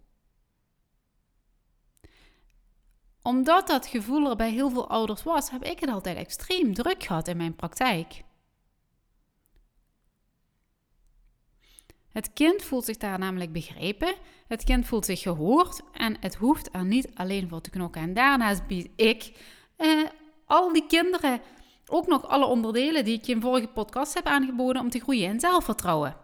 Omdat 3.22 3.68
dat 3.68 3.88
gevoel 3.88 4.30
er 4.30 4.36
bij 4.36 4.52
heel 4.52 4.70
veel 4.70 4.90
ouders 4.90 5.24
was, 5.24 5.50
heb 5.50 5.64
ik 5.64 5.80
het 5.80 5.90
altijd 5.90 6.18
extreem 6.18 6.74
druk 6.74 7.04
gehad 7.04 7.28
in 7.28 7.38
mijn 7.38 7.56
praktijk. 7.56 8.24
Het 12.12 12.34
kind 12.34 12.64
voelt 12.64 12.86
zich 12.86 12.98
daar 12.98 13.20
namelijk 13.20 13.52
begrepen, 13.52 14.16
het 14.48 14.64
kind 14.64 14.86
voelt 14.86 15.06
zich 15.06 15.22
gehoord 15.22 15.82
en 15.94 16.18
het 16.20 16.36
hoeft 16.36 16.70
er 16.72 16.86
niet 16.86 17.10
alleen 17.14 17.50
voor 17.50 17.62
te 17.62 17.70
knokken. 17.70 18.02
En 18.02 18.14
daarnaast 18.14 18.68
bied 18.68 18.90
ik 18.96 19.32
eh, 19.76 20.08
al 20.52 20.74
die 20.74 20.88
kinderen 20.88 21.42
ook 21.86 22.08
nog 22.08 22.28
alle 22.28 22.46
onderdelen 22.46 23.06
die 23.06 23.18
ik 23.18 23.26
je 23.26 23.34
in 23.34 23.42
vorige 23.42 23.68
podcast 23.68 24.14
heb 24.14 24.26
aangeboden 24.26 24.82
om 24.82 24.90
te 24.90 25.00
groeien 25.00 25.30
in 25.30 25.40
zelfvertrouwen. 25.40 26.16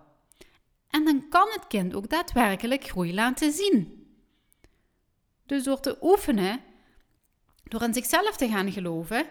En 0.89 1.05
dan 1.05 1.29
kan 1.29 1.47
het 1.51 1.67
kind 1.67 1.95
ook 1.95 2.09
daadwerkelijk 2.09 2.83
groei 2.83 3.13
laten 3.13 3.51
zien. 3.51 4.07
Dus 5.45 5.63
door 5.63 5.79
te 5.79 5.97
oefenen, 6.01 6.59
door 7.63 7.83
in 7.83 7.93
zichzelf 7.93 8.37
te 8.37 8.47
gaan 8.47 8.71
geloven, 8.71 9.25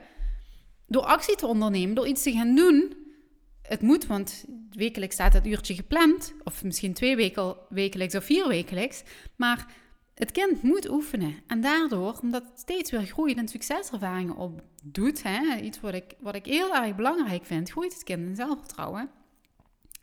door 0.86 1.02
actie 1.02 1.36
te 1.36 1.46
ondernemen, 1.46 1.94
door 1.94 2.06
iets 2.06 2.22
te 2.22 2.32
gaan 2.32 2.54
doen. 2.54 2.96
Het 3.62 3.82
moet, 3.82 4.06
want 4.06 4.44
wekelijks 4.70 5.14
staat 5.14 5.32
dat 5.32 5.46
uurtje 5.46 5.74
gepland, 5.74 6.34
of 6.44 6.64
misschien 6.64 6.94
twee 6.94 7.32
wekelijks 7.68 8.14
of 8.14 8.24
vier 8.24 8.48
wekelijks. 8.48 9.02
Maar 9.36 9.74
het 10.16 10.32
kind 10.32 10.62
moet 10.62 10.90
oefenen. 10.90 11.42
En 11.46 11.60
daardoor, 11.60 12.18
omdat 12.22 12.42
het 12.42 12.58
steeds 12.58 12.90
weer 12.90 13.06
groeit 13.06 13.36
en 13.36 13.48
succeservaringen 13.48 14.36
opdoet, 14.36 15.22
hè, 15.22 15.56
iets 15.56 15.80
wat 15.80 15.94
ik, 15.94 16.14
wat 16.20 16.34
ik 16.34 16.46
heel 16.46 16.74
erg 16.74 16.96
belangrijk 16.96 17.44
vind, 17.44 17.70
groeit 17.70 17.92
het 17.92 18.04
kind 18.04 18.28
in 18.28 18.36
zelfvertrouwen. 18.36 19.10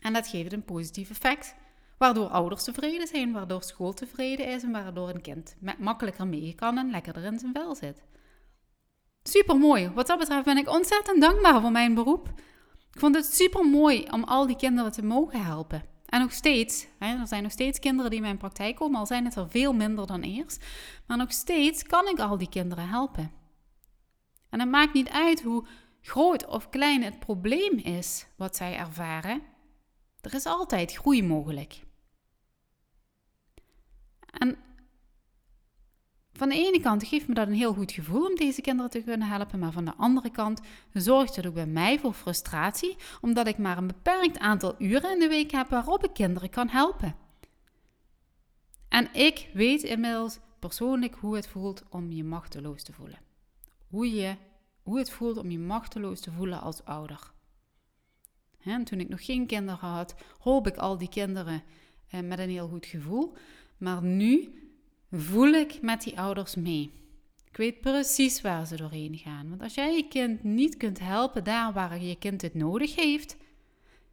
En 0.00 0.12
dat 0.12 0.28
geeft 0.28 0.52
een 0.52 0.64
positief 0.64 1.10
effect, 1.10 1.54
waardoor 1.98 2.28
ouders 2.28 2.64
tevreden 2.64 3.06
zijn, 3.06 3.32
waardoor 3.32 3.62
school 3.62 3.92
tevreden 3.92 4.46
is 4.46 4.62
en 4.62 4.72
waardoor 4.72 5.08
een 5.08 5.20
kind 5.20 5.56
makkelijker 5.78 6.26
mee 6.26 6.54
kan 6.54 6.78
en 6.78 6.90
lekkerder 6.90 7.24
in 7.24 7.38
zijn 7.38 7.52
vel 7.52 7.74
zit. 7.74 8.02
Super 9.22 9.56
mooi. 9.56 9.90
Wat 9.94 10.06
dat 10.06 10.18
betreft 10.18 10.44
ben 10.44 10.56
ik 10.56 10.70
ontzettend 10.70 11.20
dankbaar 11.20 11.60
voor 11.60 11.72
mijn 11.72 11.94
beroep. 11.94 12.28
Ik 12.92 13.00
vond 13.00 13.14
het 13.14 13.34
super 13.34 13.64
mooi 13.64 14.06
om 14.10 14.24
al 14.24 14.46
die 14.46 14.56
kinderen 14.56 14.92
te 14.92 15.04
mogen 15.04 15.44
helpen. 15.44 15.93
En 16.14 16.20
nog 16.20 16.32
steeds, 16.32 16.86
hè, 16.98 17.18
er 17.18 17.26
zijn 17.26 17.42
nog 17.42 17.52
steeds 17.52 17.78
kinderen 17.78 18.10
die 18.10 18.18
in 18.18 18.24
mijn 18.24 18.38
praktijk 18.38 18.76
komen, 18.76 18.98
al 18.98 19.06
zijn 19.06 19.24
het 19.24 19.34
er 19.34 19.50
veel 19.50 19.72
minder 19.72 20.06
dan 20.06 20.22
eerst. 20.22 20.64
Maar 21.06 21.16
nog 21.16 21.32
steeds 21.32 21.82
kan 21.82 22.08
ik 22.08 22.18
al 22.18 22.38
die 22.38 22.48
kinderen 22.48 22.88
helpen. 22.88 23.32
En 24.50 24.60
het 24.60 24.68
maakt 24.68 24.94
niet 24.94 25.08
uit 25.08 25.42
hoe 25.42 25.66
groot 26.00 26.46
of 26.46 26.68
klein 26.70 27.02
het 27.02 27.18
probleem 27.18 27.78
is 27.78 28.26
wat 28.36 28.56
zij 28.56 28.76
ervaren. 28.76 29.42
Er 30.20 30.34
is 30.34 30.46
altijd 30.46 30.92
groei 30.92 31.22
mogelijk. 31.22 31.80
En 34.30 34.56
van 36.36 36.48
de 36.48 36.54
ene 36.54 36.80
kant 36.80 37.06
geeft 37.06 37.28
me 37.28 37.34
dat 37.34 37.46
een 37.46 37.54
heel 37.54 37.74
goed 37.74 37.92
gevoel 37.92 38.26
om 38.26 38.34
deze 38.34 38.60
kinderen 38.60 38.90
te 38.90 39.02
kunnen 39.02 39.28
helpen, 39.28 39.58
maar 39.58 39.72
van 39.72 39.84
de 39.84 39.94
andere 39.96 40.30
kant 40.30 40.60
zorgt 40.92 41.36
het 41.36 41.46
ook 41.46 41.54
bij 41.54 41.66
mij 41.66 41.98
voor 41.98 42.12
frustratie, 42.12 42.96
omdat 43.20 43.46
ik 43.46 43.58
maar 43.58 43.78
een 43.78 43.86
beperkt 43.86 44.38
aantal 44.38 44.74
uren 44.78 45.12
in 45.12 45.18
de 45.18 45.28
week 45.28 45.50
heb 45.50 45.68
waarop 45.68 46.04
ik 46.04 46.12
kinderen 46.12 46.50
kan 46.50 46.68
helpen. 46.68 47.16
En 48.88 49.08
ik 49.12 49.50
weet 49.52 49.82
inmiddels 49.82 50.38
persoonlijk 50.58 51.14
hoe 51.14 51.36
het 51.36 51.48
voelt 51.48 51.82
om 51.90 52.12
je 52.12 52.24
machteloos 52.24 52.82
te 52.82 52.92
voelen. 52.92 53.18
Hoe, 53.88 54.14
je, 54.14 54.36
hoe 54.82 54.98
het 54.98 55.10
voelt 55.10 55.36
om 55.36 55.50
je 55.50 55.58
machteloos 55.58 56.20
te 56.20 56.30
voelen 56.30 56.60
als 56.60 56.84
ouder. 56.84 57.32
En 58.62 58.84
toen 58.84 59.00
ik 59.00 59.08
nog 59.08 59.24
geen 59.24 59.46
kinderen 59.46 59.88
had, 59.88 60.14
hoop 60.38 60.66
ik 60.66 60.76
al 60.76 60.98
die 60.98 61.08
kinderen 61.08 61.62
eh, 62.08 62.20
met 62.20 62.38
een 62.38 62.50
heel 62.50 62.68
goed 62.68 62.86
gevoel. 62.86 63.36
Maar 63.78 64.02
nu 64.02 64.58
voel 65.20 65.52
ik 65.52 65.82
met 65.82 66.02
die 66.02 66.18
ouders 66.18 66.54
mee. 66.54 66.92
Ik 67.50 67.56
weet 67.56 67.80
precies 67.80 68.40
waar 68.40 68.66
ze 68.66 68.76
doorheen 68.76 69.18
gaan. 69.18 69.48
Want 69.48 69.62
als 69.62 69.74
jij 69.74 69.96
je 69.96 70.08
kind 70.08 70.42
niet 70.42 70.76
kunt 70.76 70.98
helpen 70.98 71.44
daar 71.44 71.72
waar 71.72 72.02
je 72.02 72.18
kind 72.18 72.42
het 72.42 72.54
nodig 72.54 72.94
heeft, 72.96 73.36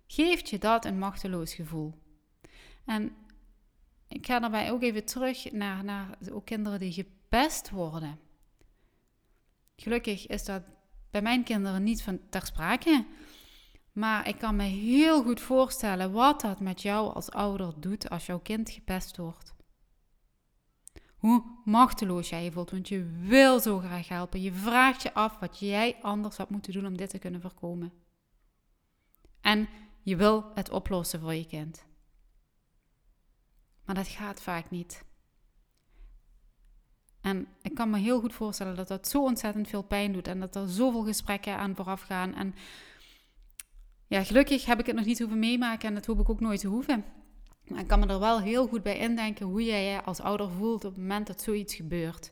geeft 0.07 0.49
je 0.49 0.57
dat 0.57 0.85
een 0.85 0.99
machteloos 0.99 1.53
gevoel. 1.53 1.93
En 2.85 3.11
ik 4.07 4.25
ga 4.25 4.39
daarbij 4.39 4.71
ook 4.71 4.81
even 4.81 5.05
terug 5.05 5.51
naar, 5.51 5.83
naar 5.83 6.17
ook 6.31 6.45
kinderen 6.45 6.79
die 6.79 6.91
gepest 6.91 7.69
worden. 7.69 8.19
Gelukkig 9.75 10.27
is 10.27 10.45
dat 10.45 10.63
bij 11.11 11.21
mijn 11.21 11.43
kinderen 11.43 11.83
niet 11.83 12.01
van 12.01 12.19
ter 12.29 12.45
sprake. 12.45 13.05
Maar 13.91 14.27
ik 14.27 14.37
kan 14.37 14.55
me 14.55 14.63
heel 14.63 15.23
goed 15.23 15.39
voorstellen 15.39 16.11
wat 16.11 16.41
dat 16.41 16.59
met 16.59 16.81
jou 16.81 17.13
als 17.13 17.31
ouder 17.31 17.73
doet 17.77 18.09
als 18.09 18.25
jouw 18.25 18.39
kind 18.39 18.69
gepest 18.69 19.17
wordt 19.17 19.50
hoe 21.21 21.43
machteloos 21.65 22.29
jij 22.29 22.43
je 22.43 22.51
voelt. 22.51 22.71
Want 22.71 22.87
je 22.87 23.05
wil 23.21 23.59
zo 23.59 23.79
graag 23.79 24.07
helpen. 24.07 24.41
Je 24.41 24.53
vraagt 24.53 25.01
je 25.01 25.13
af 25.13 25.39
wat 25.39 25.59
jij 25.59 25.97
anders 26.01 26.37
had 26.37 26.49
moeten 26.49 26.73
doen 26.73 26.85
om 26.85 26.97
dit 26.97 27.09
te 27.09 27.19
kunnen 27.19 27.41
voorkomen. 27.41 27.93
En 29.41 29.67
je 30.01 30.15
wil 30.15 30.51
het 30.53 30.69
oplossen 30.69 31.19
voor 31.19 31.33
je 31.33 31.45
kind. 31.45 31.85
Maar 33.85 33.95
dat 33.95 34.07
gaat 34.07 34.41
vaak 34.41 34.69
niet. 34.69 35.03
En 37.21 37.47
ik 37.61 37.75
kan 37.75 37.89
me 37.89 37.97
heel 37.97 38.19
goed 38.19 38.33
voorstellen 38.33 38.75
dat 38.75 38.87
dat 38.87 39.07
zo 39.07 39.23
ontzettend 39.23 39.67
veel 39.67 39.83
pijn 39.83 40.11
doet 40.11 40.27
en 40.27 40.39
dat 40.39 40.55
er 40.55 40.69
zoveel 40.69 41.03
gesprekken 41.03 41.57
aan 41.57 41.75
vooraf 41.75 42.01
gaan. 42.01 42.33
En 42.33 42.55
ja, 44.07 44.23
gelukkig 44.23 44.65
heb 44.65 44.79
ik 44.79 44.85
het 44.85 44.95
nog 44.95 45.05
niet 45.05 45.19
hoeven 45.19 45.39
meemaken 45.39 45.87
en 45.87 45.93
dat 45.93 46.05
hoop 46.05 46.19
ik 46.19 46.29
ook 46.29 46.39
nooit 46.39 46.59
te 46.59 46.67
hoeven. 46.67 47.05
Maar 47.71 47.79
ik 47.79 47.87
kan 47.87 47.99
me 47.99 48.07
er 48.07 48.19
wel 48.19 48.41
heel 48.41 48.67
goed 48.67 48.83
bij 48.83 48.97
indenken 48.97 49.45
hoe 49.45 49.63
jij 49.63 49.83
je 49.83 50.03
als 50.03 50.19
ouder 50.19 50.49
voelt 50.49 50.85
op 50.85 50.91
het 50.91 51.01
moment 51.01 51.27
dat 51.27 51.41
zoiets 51.41 51.75
gebeurt. 51.75 52.31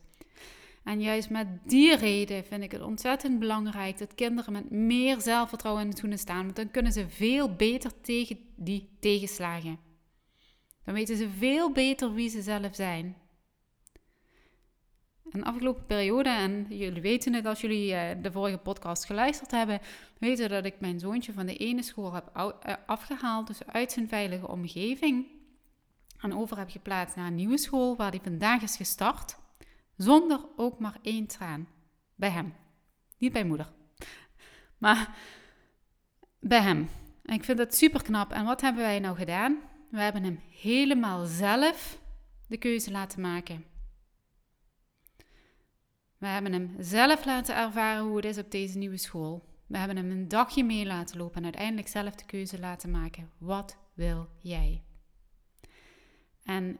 En 0.84 1.02
juist 1.02 1.30
met 1.30 1.48
die 1.66 1.96
reden 1.96 2.44
vind 2.44 2.64
ik 2.64 2.72
het 2.72 2.82
ontzettend 2.82 3.40
belangrijk 3.40 3.98
dat 3.98 4.16
kinderen 4.16 4.54
met 4.54 4.72
meer 4.72 5.22
zelfvertrouwen 5.22 5.84
in 5.84 5.90
de 5.90 5.98
schoenen 5.98 6.18
staan. 6.18 6.44
Want 6.44 6.56
dan 6.56 6.72
kunnen 6.72 6.92
ze 6.92 7.10
veel 7.10 7.56
beter 7.56 7.92
tegen 8.02 8.40
die 8.56 8.90
tegenslagen. 9.00 9.80
Dan 10.84 10.94
weten 10.94 11.18
ze 11.18 11.30
veel 11.30 11.72
beter 11.72 12.14
wie 12.14 12.30
ze 12.30 12.42
zelf 12.42 12.76
zijn. 12.76 13.16
Een 15.32 15.44
afgelopen 15.44 15.86
periode, 15.86 16.30
en 16.30 16.66
jullie 16.70 17.02
weten 17.02 17.34
het 17.34 17.46
als 17.46 17.62
jullie 17.62 17.94
eh, 17.94 18.24
de 18.24 18.32
vorige 18.32 18.58
podcast 18.58 19.06
geluisterd 19.06 19.52
hebben, 19.52 19.80
weten 20.20 20.50
dat 20.50 20.66
ik 20.66 20.80
mijn 20.80 21.00
zoontje 21.00 21.34
van 21.34 21.46
de 21.46 21.56
ene 21.56 21.84
school 21.84 22.14
heb 22.14 22.30
eh, 22.34 22.74
afgehaald, 22.86 23.48
dus 23.48 23.66
uit 23.66 23.92
zijn 23.92 24.08
veilige 24.08 24.48
omgeving, 24.48 25.26
en 26.20 26.34
over 26.34 26.58
heb 26.58 26.70
geplaatst 26.70 27.16
naar 27.16 27.28
een 27.28 27.36
nieuwe 27.36 27.58
school 27.58 27.96
waar 27.96 28.10
hij 28.10 28.20
vandaag 28.24 28.62
is 28.62 28.76
gestart, 28.76 29.38
zonder 29.98 30.46
ook 30.56 30.80
maar 30.80 30.98
één 31.02 31.28
traan. 31.28 31.68
Bij 32.16 32.30
hem. 32.30 32.54
Niet 33.18 33.34
bij 33.34 33.46
moeder. 33.46 33.72
Maar 34.78 35.16
bij 36.40 36.62
hem. 36.62 36.90
En 37.24 37.36
ik 37.36 37.44
vind 37.44 37.58
dat 37.58 37.76
super 37.76 38.04
knap. 38.04 38.32
En 38.32 38.46
wat 38.46 38.62
hebben 38.62 38.82
wij 38.82 39.00
nou 39.00 39.18
gedaan? 39.18 39.58
We 39.90 40.00
hebben 40.00 40.24
hem 40.24 40.40
helemaal 40.62 41.26
zelf 41.26 42.00
de 42.48 42.58
keuze 42.58 42.92
laten 42.92 43.22
maken. 43.22 43.66
We 46.20 46.28
hebben 46.28 46.54
hem 46.54 46.76
zelf 46.80 47.26
laten 47.26 47.56
ervaren 47.56 48.04
hoe 48.04 48.16
het 48.16 48.26
is 48.26 48.38
op 48.38 48.52
deze 48.52 48.78
nieuwe 48.78 48.98
school. 48.98 49.48
We 49.68 49.78
hebben 49.78 49.98
hem 49.98 50.12
een 50.12 50.28
dagje 50.28 50.64
mee 50.64 50.86
laten 50.86 51.18
lopen 51.18 51.38
en 51.38 51.44
uiteindelijk 51.44 51.88
zelf 51.88 52.16
de 52.16 52.26
keuze 52.26 52.60
laten 52.60 52.92
maken. 52.92 53.30
Wat 53.38 53.78
wil 53.94 54.30
jij? 54.40 54.84
En 56.44 56.80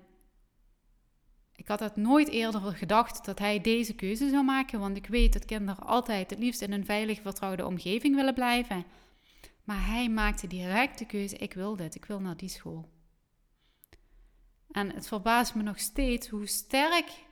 ik 1.56 1.68
had 1.68 1.80
het 1.80 1.96
nooit 1.96 2.28
eerder 2.28 2.62
gedacht 2.62 3.26
dat 3.26 3.40
hij 3.40 3.62
deze 3.62 3.96
keuze 3.96 4.30
zou 4.30 4.44
maken, 4.44 4.80
want 4.80 4.98
ik 4.98 5.08
weet 5.08 5.34
dat 5.34 5.46
kinderen 5.46 5.84
altijd 5.84 6.30
het 6.30 6.40
liefst 6.40 6.62
in 6.62 6.72
een 6.72 6.86
veilige, 6.86 7.22
vertrouwde 7.22 7.66
omgeving 7.66 8.16
willen 8.16 8.34
blijven. 8.34 8.86
Maar 9.64 9.86
hij 9.86 10.10
maakte 10.10 10.48
direct 10.48 11.00
de 11.00 11.06
keuze: 11.06 11.38
ik 11.38 11.54
wil 11.54 11.76
dit, 11.76 11.96
ik 11.96 12.06
wil 12.06 12.20
naar 12.20 12.38
die 12.38 12.50
school. 12.50 12.90
En 14.72 14.94
het 14.94 15.08
verbaast 15.08 15.56
me 15.56 15.64
nog 15.64 15.80
steeds 15.80 16.28
hoe 16.28 16.48
sterk 16.48 17.28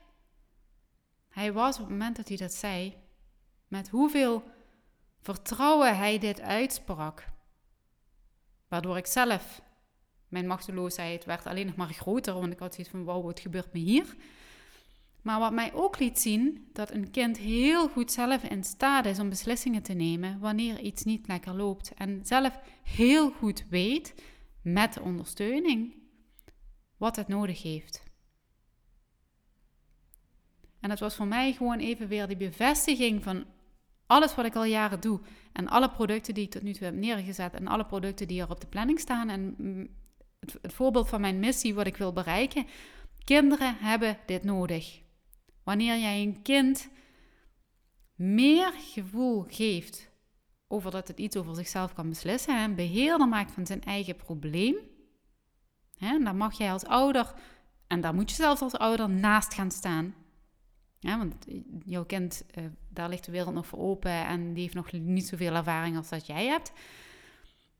hij 1.38 1.52
was 1.52 1.74
op 1.74 1.80
het 1.80 1.90
moment 1.90 2.16
dat 2.16 2.28
hij 2.28 2.36
dat 2.36 2.52
zei. 2.52 2.96
Met 3.68 3.88
hoeveel 3.88 4.42
vertrouwen 5.20 5.96
hij 5.96 6.18
dit 6.18 6.40
uitsprak. 6.40 7.28
Waardoor 8.68 8.96
ik 8.96 9.06
zelf, 9.06 9.62
mijn 10.28 10.46
machteloosheid 10.46 11.24
werd 11.24 11.46
alleen 11.46 11.66
nog 11.66 11.76
maar 11.76 11.88
groter, 11.88 12.34
want 12.34 12.52
ik 12.52 12.58
had 12.58 12.74
zoiets 12.74 12.92
van, 12.92 13.04
wauw, 13.04 13.22
wat 13.22 13.40
gebeurt 13.40 13.72
me 13.72 13.78
hier? 13.78 14.16
Maar 15.22 15.38
wat 15.40 15.52
mij 15.52 15.74
ook 15.74 15.98
liet 15.98 16.18
zien, 16.18 16.68
dat 16.72 16.90
een 16.90 17.10
kind 17.10 17.38
heel 17.38 17.88
goed 17.88 18.12
zelf 18.12 18.42
in 18.42 18.64
staat 18.64 19.06
is 19.06 19.18
om 19.18 19.28
beslissingen 19.28 19.82
te 19.82 19.92
nemen 19.92 20.38
wanneer 20.38 20.80
iets 20.80 21.04
niet 21.04 21.28
lekker 21.28 21.54
loopt. 21.54 21.94
En 21.94 22.20
zelf 22.22 22.58
heel 22.82 23.30
goed 23.30 23.64
weet, 23.68 24.14
met 24.62 25.00
ondersteuning, 25.00 25.94
wat 26.96 27.16
het 27.16 27.28
nodig 27.28 27.62
heeft. 27.62 28.02
En 30.80 30.90
het 30.90 31.00
was 31.00 31.14
voor 31.14 31.26
mij 31.26 31.52
gewoon 31.52 31.78
even 31.78 32.08
weer 32.08 32.26
die 32.26 32.36
bevestiging 32.36 33.22
van 33.22 33.44
alles 34.06 34.34
wat 34.34 34.44
ik 34.44 34.56
al 34.56 34.64
jaren 34.64 35.00
doe. 35.00 35.20
En 35.52 35.68
alle 35.68 35.90
producten 35.90 36.34
die 36.34 36.44
ik 36.44 36.50
tot 36.50 36.62
nu 36.62 36.72
toe 36.72 36.84
heb 36.84 36.94
neergezet. 36.94 37.54
En 37.54 37.66
alle 37.66 37.86
producten 37.86 38.28
die 38.28 38.40
er 38.40 38.50
op 38.50 38.60
de 38.60 38.66
planning 38.66 39.00
staan. 39.00 39.28
En 39.28 39.54
mm, 39.58 39.88
het, 40.40 40.72
voorbeeld 40.72 41.08
van 41.08 41.20
mijn 41.20 41.38
missie, 41.38 41.74
wat 41.74 41.86
ik 41.86 41.96
wil 41.96 42.12
bereiken. 42.12 42.66
Kinderen 43.24 43.76
hebben 43.78 44.18
dit 44.26 44.44
nodig. 44.44 45.00
Wanneer 45.62 45.98
jij 45.98 46.22
een 46.22 46.42
kind 46.42 46.88
meer 48.14 48.72
gevoel 48.76 49.44
geeft 49.48 50.10
over 50.68 50.90
dat 50.90 51.08
het 51.08 51.18
iets 51.18 51.36
over 51.36 51.54
zichzelf 51.54 51.94
kan 51.94 52.08
beslissen 52.08 52.58
en 52.58 52.74
beheerder 52.74 53.28
maakt 53.28 53.52
van 53.52 53.66
zijn 53.66 53.84
eigen 53.84 54.16
probleem, 54.16 54.76
hè, 55.96 56.18
dan 56.18 56.36
mag 56.36 56.58
jij 56.58 56.72
als 56.72 56.84
ouder, 56.84 57.34
en 57.86 58.00
daar 58.00 58.14
moet 58.14 58.30
je 58.30 58.36
zelfs 58.36 58.60
als 58.60 58.74
ouder 58.74 59.10
naast 59.10 59.54
gaan 59.54 59.70
staan. 59.70 60.14
Ja, 61.00 61.18
want 61.18 61.34
jouw 61.84 62.04
kind, 62.04 62.44
uh, 62.58 62.64
daar 62.88 63.08
ligt 63.08 63.24
de 63.24 63.32
wereld 63.32 63.54
nog 63.54 63.66
voor 63.66 63.78
open 63.78 64.26
en 64.26 64.52
die 64.52 64.62
heeft 64.62 64.74
nog 64.74 64.92
niet 64.92 65.26
zoveel 65.26 65.54
ervaring 65.54 65.96
als 65.96 66.08
dat 66.08 66.26
jij 66.26 66.46
hebt. 66.46 66.72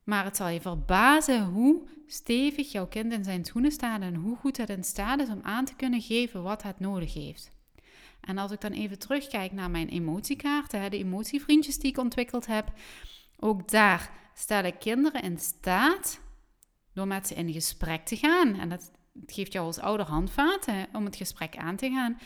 Maar 0.04 0.24
het 0.24 0.36
zal 0.36 0.48
je 0.48 0.60
verbazen 0.60 1.44
hoe 1.44 1.82
stevig 2.06 2.72
jouw 2.72 2.86
kind 2.86 3.12
in 3.12 3.24
zijn 3.24 3.44
schoenen 3.44 3.70
staat 3.70 4.00
en 4.00 4.14
hoe 4.14 4.36
goed 4.36 4.56
het 4.56 4.68
in 4.68 4.84
staat 4.84 5.20
is 5.20 5.28
om 5.28 5.40
aan 5.42 5.64
te 5.64 5.74
kunnen 5.74 6.00
geven 6.00 6.42
wat 6.42 6.62
het 6.62 6.80
nodig 6.80 7.14
heeft. 7.14 7.50
En 8.20 8.38
als 8.38 8.50
ik 8.50 8.60
dan 8.60 8.72
even 8.72 8.98
terugkijk 8.98 9.52
naar 9.52 9.70
mijn 9.70 9.88
emotiekaarten, 9.88 10.90
de 10.90 10.98
emotievriendjes 10.98 11.78
die 11.78 11.90
ik 11.90 11.98
ontwikkeld 11.98 12.46
heb, 12.46 12.72
ook 13.36 13.68
daar 13.68 14.10
stel 14.34 14.64
ik 14.64 14.78
kinderen 14.78 15.22
in 15.22 15.38
staat 15.38 16.20
door 16.92 17.06
met 17.06 17.26
ze 17.26 17.34
in 17.34 17.52
gesprek 17.52 18.04
te 18.04 18.16
gaan. 18.16 18.54
En 18.54 18.68
dat 18.68 18.90
geeft 19.26 19.52
jou 19.52 19.66
als 19.66 19.78
ouder 19.78 20.06
handvaten 20.06 20.86
om 20.92 21.04
het 21.04 21.16
gesprek 21.16 21.56
aan 21.56 21.76
te 21.76 21.90
gaan 21.90 22.18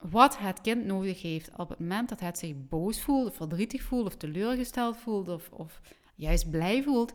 wat 0.00 0.38
het 0.38 0.60
kind 0.60 0.84
nodig 0.84 1.22
heeft 1.22 1.50
op 1.56 1.68
het 1.68 1.78
moment 1.78 2.08
dat 2.08 2.20
het 2.20 2.38
zich 2.38 2.54
boos 2.68 3.02
voelt, 3.02 3.34
verdrietig 3.34 3.82
voelt, 3.82 4.06
of 4.06 4.16
teleurgesteld 4.16 4.96
voelt, 4.96 5.28
of, 5.28 5.50
of 5.50 5.80
juist 6.14 6.50
blij 6.50 6.82
voelt. 6.82 7.12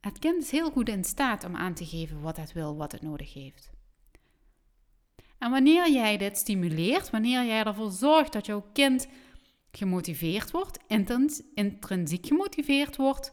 Het 0.00 0.18
kind 0.18 0.42
is 0.42 0.50
heel 0.50 0.70
goed 0.70 0.88
in 0.88 1.04
staat 1.04 1.44
om 1.44 1.56
aan 1.56 1.74
te 1.74 1.86
geven 1.86 2.20
wat 2.20 2.36
het 2.36 2.52
wil, 2.52 2.76
wat 2.76 2.92
het 2.92 3.02
nodig 3.02 3.32
heeft. 3.32 3.70
En 5.38 5.50
wanneer 5.50 5.90
jij 5.92 6.16
dit 6.16 6.38
stimuleert, 6.38 7.10
wanneer 7.10 7.44
jij 7.44 7.64
ervoor 7.64 7.90
zorgt 7.90 8.32
dat 8.32 8.46
jouw 8.46 8.64
kind 8.72 9.08
gemotiveerd 9.70 10.50
wordt, 10.50 10.78
intrinsiek 11.54 12.26
gemotiveerd 12.26 12.96
wordt, 12.96 13.32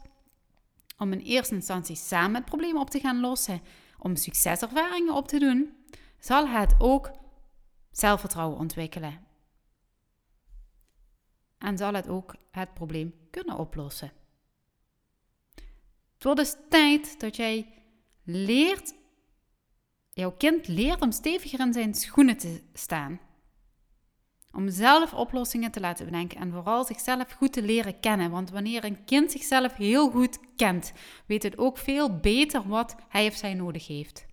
om 0.98 1.12
in 1.12 1.20
eerste 1.20 1.56
instantie 1.56 1.96
samen 1.96 2.36
het 2.36 2.46
probleem 2.46 2.78
op 2.78 2.89
te 2.89 3.00
gaan 3.00 3.20
lossen, 3.20 3.62
om 4.00 4.15
succeservaringen 4.15 5.13
op 5.13 5.28
te 5.28 5.39
doen, 5.39 5.74
zal 6.20 6.48
het 6.48 6.76
ook 6.80 7.12
zelfvertrouwen 7.91 8.58
ontwikkelen. 8.58 9.19
En 11.58 11.77
zal 11.77 11.93
het 11.93 12.08
ook 12.08 12.36
het 12.51 12.73
probleem 12.73 13.13
kunnen 13.32 13.58
oplossen. 13.58 14.12
Het 16.13 16.23
wordt 16.23 16.39
dus 16.39 16.56
tijd 16.69 17.19
dat 17.19 17.36
jij 17.36 17.67
leert, 18.23 18.93
jouw 20.10 20.32
kind 20.32 20.67
leert 20.67 21.01
om 21.01 21.12
steviger 21.12 21.60
in 21.60 21.73
zijn 21.73 21.93
schoenen 21.93 22.38
te 22.38 22.63
staan. 22.73 23.19
Om 24.51 24.69
zelf 24.69 25.13
oplossingen 25.13 25.71
te 25.71 25.80
laten 25.80 26.06
bedenken 26.06 26.39
en 26.39 26.51
vooral 26.51 26.86
zichzelf 26.86 27.32
goed 27.32 27.54
te 27.54 27.62
leren 27.62 27.99
kennen. 27.99 28.32
Want 28.32 28.49
wanneer 28.49 28.84
een 28.84 29.04
kind 29.04 29.32
zichzelf 29.32 29.73
heel 29.73 30.10
goed 30.10 30.39
kent, 30.56 30.93
weet 31.25 31.43
het 31.43 31.58
ook 31.58 31.77
veel 31.77 32.19
beter 32.19 32.67
wat 32.67 32.95
hij 33.10 33.27
of 33.27 33.36
zij 33.36 33.54
nodig 33.54 33.88
heeft. 33.88 34.25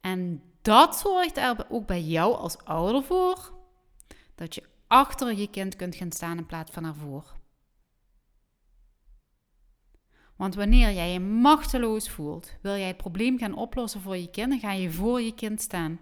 En 0.00 0.42
dat 0.68 0.98
zorgt 0.98 1.36
er 1.36 1.66
ook 1.68 1.86
bij 1.86 2.02
jou 2.02 2.34
als 2.34 2.58
ouder 2.64 3.02
voor 3.02 3.52
dat 4.34 4.54
je 4.54 4.62
achter 4.86 5.34
je 5.34 5.50
kind 5.50 5.76
kunt 5.76 5.94
gaan 5.94 6.12
staan 6.12 6.38
in 6.38 6.46
plaats 6.46 6.72
van 6.72 6.84
ervoor. 6.84 7.36
Want 10.36 10.54
wanneer 10.54 10.92
jij 10.92 11.12
je 11.12 11.20
machteloos 11.20 12.10
voelt, 12.10 12.52
wil 12.62 12.76
jij 12.76 12.86
het 12.86 12.96
probleem 12.96 13.38
gaan 13.38 13.54
oplossen 13.54 14.00
voor 14.00 14.16
je 14.16 14.30
kind, 14.30 14.50
dan 14.50 14.58
ga 14.58 14.72
je 14.72 14.90
voor 14.90 15.20
je 15.20 15.34
kind 15.34 15.60
staan. 15.60 16.00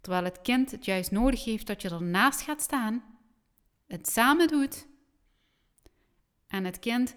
Terwijl 0.00 0.24
het 0.24 0.40
kind 0.40 0.70
het 0.70 0.84
juist 0.84 1.10
nodig 1.10 1.44
heeft 1.44 1.66
dat 1.66 1.82
je 1.82 1.90
ernaast 1.90 2.40
gaat 2.40 2.62
staan, 2.62 3.02
het 3.86 4.08
samen 4.08 4.48
doet 4.48 4.86
en 6.46 6.64
het 6.64 6.78
kind 6.78 7.14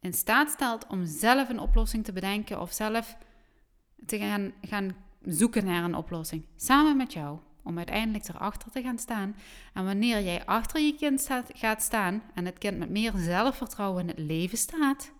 in 0.00 0.12
staat 0.12 0.50
stelt 0.50 0.86
om 0.86 1.06
zelf 1.06 1.48
een 1.48 1.60
oplossing 1.60 2.04
te 2.04 2.12
bedenken 2.12 2.60
of 2.60 2.72
zelf 2.72 3.16
te 4.06 4.18
gaan, 4.18 4.52
gaan 4.62 4.96
zoeken 5.22 5.64
naar 5.64 5.84
een 5.84 5.94
oplossing. 5.94 6.44
Samen 6.56 6.96
met 6.96 7.12
jou. 7.12 7.38
Om 7.62 7.76
uiteindelijk 7.76 8.28
erachter 8.28 8.70
te 8.70 8.82
gaan 8.82 8.98
staan. 8.98 9.36
En 9.74 9.84
wanneer 9.84 10.22
jij 10.22 10.46
achter 10.46 10.80
je 10.80 10.94
kind 10.94 11.28
gaat 11.54 11.82
staan 11.82 12.22
en 12.34 12.44
het 12.44 12.58
kind 12.58 12.78
met 12.78 12.90
meer 12.90 13.12
zelfvertrouwen 13.16 14.02
in 14.02 14.08
het 14.08 14.18
leven 14.18 14.58
staat, 14.58 15.12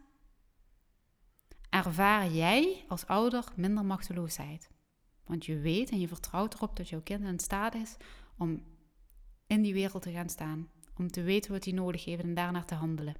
ervaar 1.68 2.30
jij 2.30 2.84
als 2.88 3.06
ouder 3.06 3.44
minder 3.56 3.84
machteloosheid. 3.84 4.70
Want 5.24 5.46
je 5.46 5.58
weet 5.58 5.90
en 5.90 6.00
je 6.00 6.08
vertrouwt 6.08 6.54
erop 6.54 6.76
dat 6.76 6.88
jouw 6.88 7.02
kind 7.02 7.24
in 7.24 7.38
staat 7.38 7.74
is 7.74 7.96
om 8.36 8.62
in 9.46 9.62
die 9.62 9.74
wereld 9.74 10.02
te 10.02 10.12
gaan 10.12 10.28
staan. 10.28 10.68
Om 10.96 11.10
te 11.10 11.22
weten 11.22 11.52
wat 11.52 11.64
hij 11.64 11.72
nodig 11.72 12.04
heeft 12.04 12.22
en 12.22 12.34
daarnaar 12.34 12.64
te 12.64 12.74
handelen. 12.74 13.14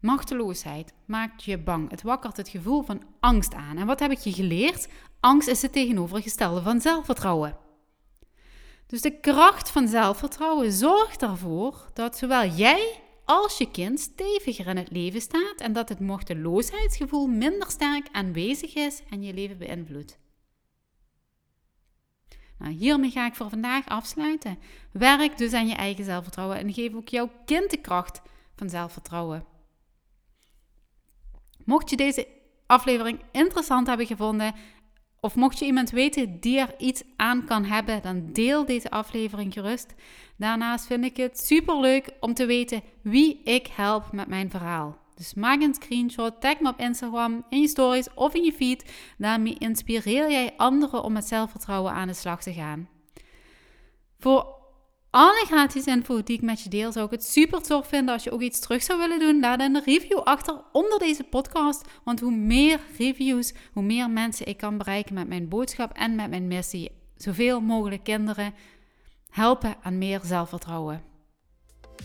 Machteloosheid 0.00 0.94
maakt 1.04 1.44
je 1.44 1.58
bang. 1.58 1.90
Het 1.90 2.02
wakkert 2.02 2.36
het 2.36 2.48
gevoel 2.48 2.82
van 2.82 3.02
angst 3.20 3.54
aan. 3.54 3.76
En 3.76 3.86
wat 3.86 4.00
heb 4.00 4.10
ik 4.10 4.18
je 4.18 4.32
geleerd? 4.32 4.88
Angst 5.20 5.48
is 5.48 5.62
het 5.62 5.72
tegenovergestelde 5.72 6.62
van 6.62 6.80
zelfvertrouwen. 6.80 7.56
Dus 8.86 9.00
de 9.00 9.20
kracht 9.20 9.70
van 9.70 9.88
zelfvertrouwen 9.88 10.72
zorgt 10.72 11.22
ervoor 11.22 11.90
dat 11.94 12.18
zowel 12.18 12.46
jij 12.48 13.00
als 13.24 13.58
je 13.58 13.70
kind 13.70 14.00
steviger 14.00 14.66
in 14.66 14.76
het 14.76 14.90
leven 14.90 15.20
staat 15.20 15.60
en 15.60 15.72
dat 15.72 15.88
het 15.88 16.00
machteloosheidsgevoel 16.00 17.26
minder 17.26 17.70
sterk 17.70 18.08
aanwezig 18.12 18.74
is 18.74 19.02
en 19.10 19.22
je 19.22 19.34
leven 19.34 19.58
beïnvloedt. 19.58 20.18
Nou, 22.58 22.72
hiermee 22.72 23.10
ga 23.10 23.26
ik 23.26 23.34
voor 23.34 23.48
vandaag 23.48 23.86
afsluiten. 23.86 24.58
Werk 24.92 25.38
dus 25.38 25.52
aan 25.52 25.68
je 25.68 25.74
eigen 25.74 26.04
zelfvertrouwen 26.04 26.58
en 26.58 26.72
geef 26.72 26.94
ook 26.94 27.08
jouw 27.08 27.30
kind 27.44 27.70
de 27.70 27.80
kracht 27.80 28.20
van 28.56 28.68
zelfvertrouwen. 28.68 29.44
Mocht 31.68 31.90
je 31.90 31.96
deze 31.96 32.26
aflevering 32.66 33.20
interessant 33.32 33.86
hebben 33.86 34.06
gevonden, 34.06 34.54
of 35.20 35.34
mocht 35.34 35.58
je 35.58 35.64
iemand 35.64 35.90
weten 35.90 36.40
die 36.40 36.58
er 36.58 36.74
iets 36.78 37.02
aan 37.16 37.44
kan 37.44 37.64
hebben, 37.64 38.02
dan 38.02 38.32
deel 38.32 38.66
deze 38.66 38.90
aflevering 38.90 39.52
gerust. 39.52 39.94
Daarnaast 40.36 40.86
vind 40.86 41.04
ik 41.04 41.16
het 41.16 41.38
super 41.38 41.80
leuk 41.80 42.10
om 42.20 42.34
te 42.34 42.46
weten 42.46 42.82
wie 43.02 43.42
ik 43.42 43.66
help 43.66 44.12
met 44.12 44.28
mijn 44.28 44.50
verhaal. 44.50 44.98
Dus 45.14 45.34
maak 45.34 45.60
een 45.60 45.74
screenshot, 45.74 46.40
tag 46.40 46.60
me 46.60 46.68
op 46.68 46.80
Instagram, 46.80 47.44
in 47.48 47.60
je 47.60 47.68
stories 47.68 48.14
of 48.14 48.34
in 48.34 48.44
je 48.44 48.52
feed. 48.52 48.92
Daarmee 49.18 49.56
inspireer 49.58 50.30
jij 50.30 50.54
anderen 50.56 51.02
om 51.02 51.12
met 51.12 51.24
zelfvertrouwen 51.24 51.92
aan 51.92 52.08
de 52.08 52.14
slag 52.14 52.42
te 52.42 52.52
gaan. 52.52 52.88
Voor 54.18 54.57
alle 55.10 55.44
gratis 55.46 55.84
info 55.84 56.22
die 56.22 56.36
ik 56.36 56.42
met 56.42 56.60
je 56.60 56.68
deel, 56.68 56.92
zou 56.92 57.04
ik 57.04 57.10
het 57.10 57.24
super 57.24 57.62
tof 57.62 57.86
vinden 57.86 58.14
als 58.14 58.24
je 58.24 58.30
ook 58.30 58.40
iets 58.40 58.60
terug 58.60 58.82
zou 58.82 58.98
willen 58.98 59.18
doen. 59.18 59.40
Laat 59.40 59.60
een 59.60 59.82
review 59.84 60.18
achter 60.18 60.62
onder 60.72 60.98
deze 60.98 61.24
podcast. 61.24 61.88
Want 62.04 62.20
hoe 62.20 62.32
meer 62.32 62.80
reviews, 62.98 63.52
hoe 63.72 63.82
meer 63.82 64.10
mensen 64.10 64.46
ik 64.46 64.56
kan 64.56 64.78
bereiken 64.78 65.14
met 65.14 65.28
mijn 65.28 65.48
boodschap 65.48 65.92
en 65.92 66.14
met 66.14 66.30
mijn 66.30 66.46
missie. 66.46 66.90
Zoveel 67.16 67.60
mogelijk 67.60 68.04
kinderen 68.04 68.54
helpen 69.30 69.76
aan 69.82 69.98
meer 69.98 70.20
zelfvertrouwen. 70.24 71.02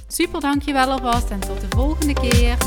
Super 0.08 0.40
dankjewel 0.40 0.92
alvast 0.92 1.30
en 1.30 1.40
tot 1.40 1.62
de 1.62 1.68
volgende 1.70 2.14
keer. 2.14 2.58